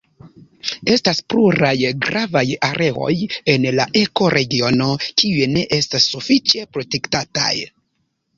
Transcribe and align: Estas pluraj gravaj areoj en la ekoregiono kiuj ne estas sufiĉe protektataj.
Estas 0.93 1.19
pluraj 1.33 1.73
gravaj 2.05 2.43
areoj 2.67 3.11
en 3.53 3.67
la 3.81 3.85
ekoregiono 4.01 4.89
kiuj 5.05 5.47
ne 5.53 5.67
estas 5.79 6.09
sufiĉe 6.17 6.67
protektataj. 6.75 7.53